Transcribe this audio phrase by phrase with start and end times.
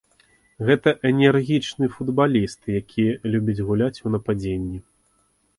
[0.67, 3.05] Гэта энергічны футбаліст, які
[3.35, 4.83] любіць гуляць у нападзенні.